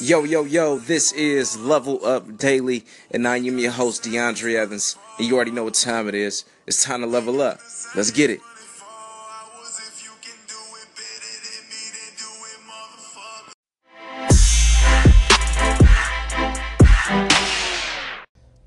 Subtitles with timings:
[0.00, 4.96] Yo, yo, yo, this is Level Up Daily, and I am your host, DeAndre Evans.
[5.18, 6.44] And you already know what time it is.
[6.66, 7.60] It's time to level up.
[7.94, 8.40] Let's get it.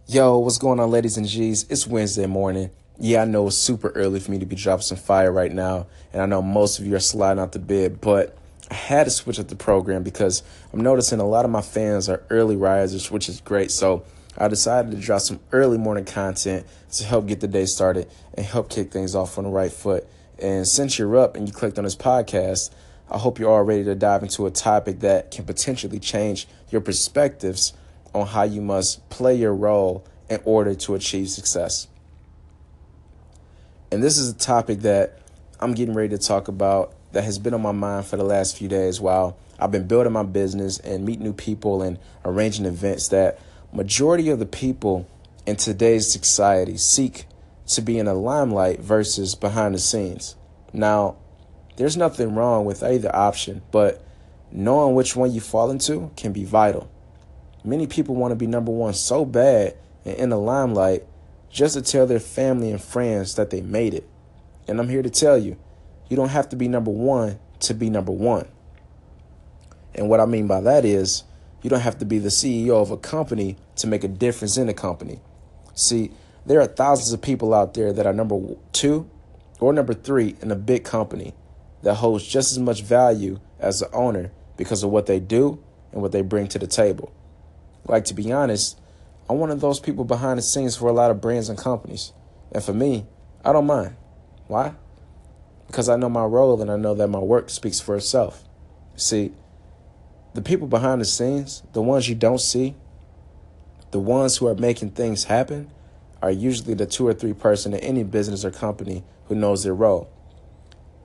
[0.05, 1.65] Yo, what's going on, ladies and G's?
[1.71, 2.69] It's Wednesday morning.
[2.99, 5.87] Yeah, I know it's super early for me to be dropping some fire right now,
[6.13, 8.37] and I know most of you are sliding out the bed, but
[8.71, 10.41] I had to switch up the program because
[10.71, 13.71] I'm noticing a lot of my fans are early risers, which is great.
[13.71, 14.05] So
[14.37, 18.45] I decided to drop some early morning content to help get the day started and
[18.45, 20.07] help kick things off on the right foot.
[20.39, 22.71] And since you're up and you clicked on this podcast,
[23.11, 26.81] I hope you're all ready to dive into a topic that can potentially change your
[26.81, 27.73] perspectives
[28.13, 31.87] on how you must play your role in order to achieve success.
[33.91, 35.19] And this is a topic that
[35.63, 38.57] I'm getting ready to talk about that has been on my mind for the last
[38.57, 43.07] few days while I've been building my business and meet new people and arranging events
[43.07, 43.39] that
[43.71, 45.07] majority of the people
[45.45, 47.27] in today's society seek
[47.67, 50.35] to be in the limelight versus behind the scenes.
[50.73, 51.15] Now,
[51.77, 54.05] there's nothing wrong with either option, but
[54.51, 56.91] knowing which one you fall into can be vital.
[57.63, 61.05] Many people want to be number one so bad and in the limelight
[61.49, 64.09] just to tell their family and friends that they made it.
[64.67, 65.57] And I'm here to tell you,
[66.09, 68.47] you don't have to be number one to be number one.
[69.95, 71.23] And what I mean by that is,
[71.61, 74.67] you don't have to be the CEO of a company to make a difference in
[74.67, 75.21] a company.
[75.73, 76.11] See,
[76.45, 78.37] there are thousands of people out there that are number
[78.73, 79.09] two
[79.59, 81.33] or number three in a big company
[81.83, 86.01] that holds just as much value as the owner because of what they do and
[86.01, 87.13] what they bring to the table.
[87.85, 88.79] Like, to be honest,
[89.29, 92.11] I'm one of those people behind the scenes for a lot of brands and companies.
[92.51, 93.05] And for me,
[93.43, 93.95] I don't mind.
[94.47, 94.75] Why?
[95.73, 98.43] because I know my role and I know that my work speaks for itself.
[98.95, 99.31] See,
[100.35, 102.75] the people behind the scenes, the ones you don't see,
[103.89, 105.71] the ones who are making things happen,
[106.21, 109.73] are usually the two or three person in any business or company who knows their
[109.73, 110.11] role.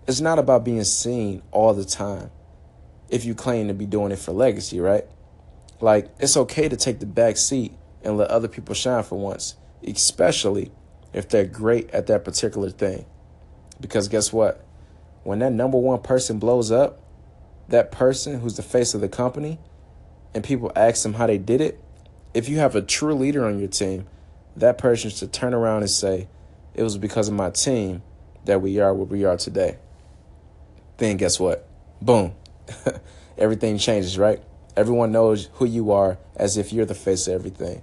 [0.06, 2.30] It's not about being seen all the time
[3.08, 5.06] if you claim to be doing it for legacy, right?
[5.80, 9.56] Like, it's okay to take the back seat and let other people shine for once,
[9.82, 10.72] especially
[11.14, 13.06] if they're great at that particular thing.
[13.80, 14.64] Because guess what?
[15.24, 17.00] When that number one person blows up,
[17.68, 19.58] that person who's the face of the company,
[20.34, 21.82] and people ask them how they did it,
[22.34, 24.06] if you have a true leader on your team,
[24.56, 26.28] that person should turn around and say,
[26.74, 28.02] It was because of my team
[28.44, 29.78] that we are where we are today.
[30.98, 31.66] Then guess what?
[32.00, 32.34] Boom.
[33.38, 34.42] everything changes, right?
[34.76, 37.82] Everyone knows who you are as if you're the face of everything.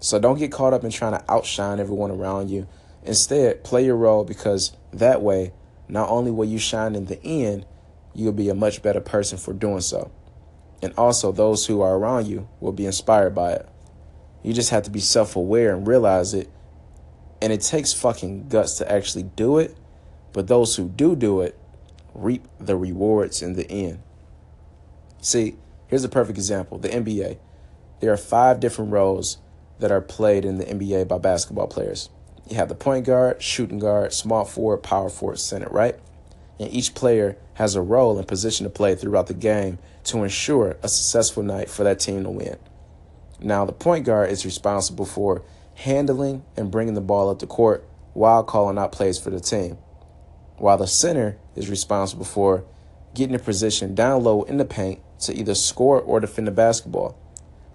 [0.00, 2.66] So don't get caught up in trying to outshine everyone around you.
[3.02, 5.52] Instead, play your role because that way,
[5.88, 7.66] not only will you shine in the end,
[8.14, 10.10] you'll be a much better person for doing so.
[10.82, 13.68] And also, those who are around you will be inspired by it.
[14.42, 16.50] You just have to be self aware and realize it.
[17.40, 19.76] And it takes fucking guts to actually do it.
[20.32, 21.58] But those who do do it
[22.14, 24.02] reap the rewards in the end.
[25.20, 25.56] See,
[25.88, 27.38] here's a perfect example the NBA.
[28.00, 29.38] There are five different roles
[29.78, 32.10] that are played in the NBA by basketball players.
[32.46, 35.98] You have the point guard, shooting guard, small forward, power forward, center, right?
[36.60, 40.76] And each player has a role and position to play throughout the game to ensure
[40.82, 42.58] a successful night for that team to win.
[43.40, 45.42] Now, the point guard is responsible for
[45.76, 49.78] handling and bringing the ball up the court while calling out plays for the team,
[50.58, 52.64] while the center is responsible for
[53.14, 57.16] getting a position down low in the paint to either score or defend the basketball.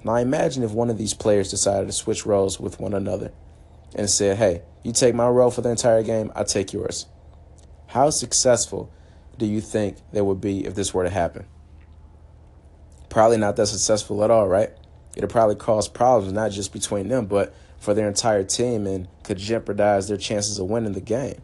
[0.03, 3.31] Now, imagine if one of these players decided to switch roles with one another
[3.95, 7.05] and said, hey, you take my role for the entire game, I take yours.
[7.87, 8.91] How successful
[9.37, 11.45] do you think they would be if this were to happen?
[13.09, 14.69] Probably not that successful at all, right?
[15.15, 19.37] It'll probably cause problems not just between them, but for their entire team and could
[19.37, 21.41] jeopardize their chances of winning the game.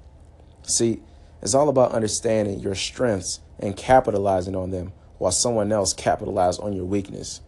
[0.64, 1.02] See,
[1.42, 6.74] it's all about understanding your strengths and capitalizing on them while someone else capitalizes on
[6.74, 7.42] your weakness.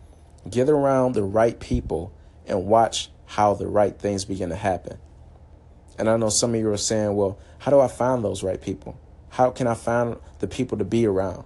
[0.50, 2.14] Get around the right people
[2.46, 4.98] and watch how the right things begin to happen.
[6.00, 8.60] And I know some of you are saying, well, how do I find those right
[8.60, 9.00] people?
[9.30, 11.44] How can I find the people to be around?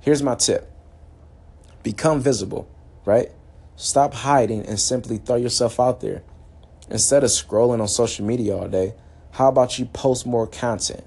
[0.00, 0.70] Here's my tip
[1.82, 2.68] become visible,
[3.04, 3.30] right?
[3.76, 6.22] Stop hiding and simply throw yourself out there.
[6.90, 8.94] Instead of scrolling on social media all day,
[9.32, 11.04] how about you post more content?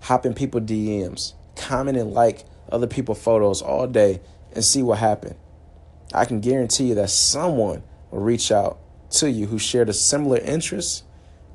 [0.00, 4.20] Hop in people DMs, comment and like other people's photos all day
[4.52, 5.36] and see what happened.
[6.12, 8.78] I can guarantee you that someone will reach out
[9.12, 11.04] to you who shared a similar interest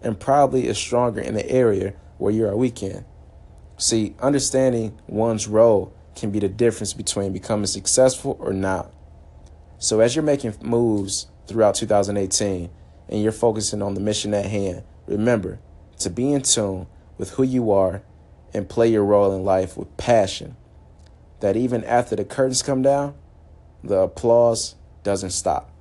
[0.01, 3.05] and probably is stronger in the area where you are weak in.
[3.77, 8.91] See, understanding one's role can be the difference between becoming successful or not.
[9.77, 12.69] So as you're making moves throughout 2018
[13.09, 15.59] and you're focusing on the mission at hand, remember
[15.99, 16.87] to be in tune
[17.17, 18.01] with who you are
[18.53, 20.55] and play your role in life with passion.
[21.39, 23.13] That even after the curtains come down,
[23.83, 25.71] the applause doesn't stop.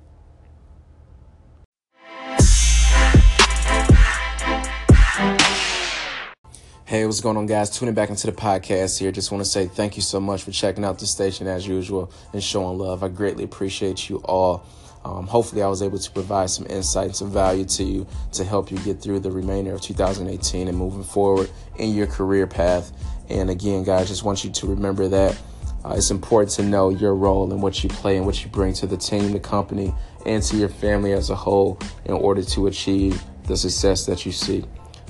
[6.97, 7.69] Hey, what's going on, guys?
[7.69, 9.11] Tuning back into the podcast here.
[9.11, 12.11] Just want to say thank you so much for checking out the station as usual
[12.33, 13.03] and showing love.
[13.03, 14.65] I greatly appreciate you all.
[15.05, 18.43] Um, hopefully, I was able to provide some insight and some value to you to
[18.43, 22.91] help you get through the remainder of 2018 and moving forward in your career path.
[23.29, 25.39] And again, guys, just want you to remember that
[25.85, 28.73] uh, it's important to know your role and what you play and what you bring
[28.73, 29.93] to the team, the company,
[30.25, 34.31] and to your family as a whole in order to achieve the success that you
[34.31, 34.63] seek.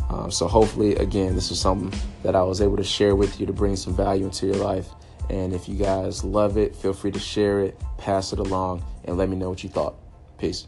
[0.10, 3.46] Um, so hopefully, again, this was something that I was able to share with you
[3.46, 4.88] to bring some value into your life.
[5.30, 9.18] And if you guys love it, feel free to share it, pass it along, and
[9.18, 9.96] let me know what you thought.
[10.38, 10.68] Peace.